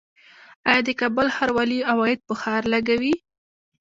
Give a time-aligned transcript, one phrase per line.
[0.69, 3.15] آیا د کابل ښاروالي عواید په ښار لګوي؟